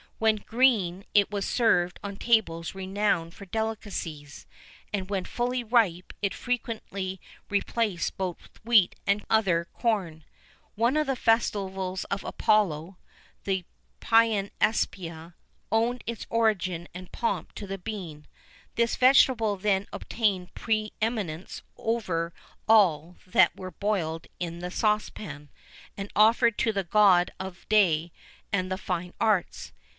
When 0.17 0.37
green, 0.37 1.05
it 1.15 1.31
was 1.31 1.47
served 1.47 1.99
on 2.03 2.17
tables 2.17 2.73
renowned 2.75 3.33
for 3.35 3.45
delicacies; 3.45 4.45
and, 4.93 5.09
when 5.09 5.25
fully 5.25 5.63
ripe, 5.63 6.13
it 6.23 6.33
frequently 6.33 7.19
replaced 7.49 8.17
both 8.17 8.59
wheat 8.63 8.95
and 9.07 9.23
other 9.31 9.65
corn.[VIII 9.65 10.21
7] 10.21 10.25
One 10.75 10.97
of 10.97 11.07
the 11.07 11.15
festivals 11.15 12.03
of 12.05 12.23
Apollo 12.23 12.97
the 13.45 13.63
Pyanepsia 13.99 15.33
owed 15.71 16.03
its 16.07 16.27
origin 16.29 16.87
and 16.95 17.11
pomp 17.11 17.53
to 17.53 17.65
the 17.67 17.77
bean. 17.79 18.27
This 18.75 18.95
vegetable 18.95 19.55
then 19.57 19.87
obtained 19.93 20.53
preeminence 20.55 21.61
over 21.77 22.33
all 22.67 23.17
that 23.27 23.55
were 23.55 23.71
boiled 23.71 24.27
in 24.39 24.59
the 24.59 24.71
saucepan, 24.71 25.49
and 25.97 26.11
offered 26.15 26.57
to 26.59 26.71
the 26.71 26.83
God 26.83 27.31
of 27.39 27.67
Day 27.69 28.11
and 28.51 28.71
the 28.71 28.79
Fine 28.79 29.13
Arts. 29.19 29.73